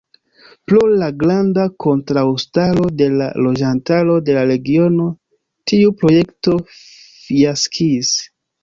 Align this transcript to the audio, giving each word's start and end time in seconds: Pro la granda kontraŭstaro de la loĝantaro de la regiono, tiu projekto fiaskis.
Pro 0.69 0.79
la 1.01 1.09
granda 1.23 1.65
kontraŭstaro 1.85 2.87
de 3.03 3.11
la 3.19 3.29
loĝantaro 3.49 4.19
de 4.31 4.39
la 4.39 4.49
regiono, 4.55 5.07
tiu 5.75 5.95
projekto 6.03 6.61
fiaskis. 6.83 8.17